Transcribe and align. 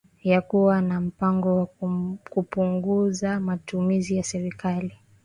ya 0.23 0.41
kuwa 0.41 0.81
na 0.81 1.01
mpango 1.01 1.55
wa 1.55 1.65
kupunguza 2.31 3.39
matumizi 3.39 4.17
ya 4.17 4.23
serikali 4.23 4.97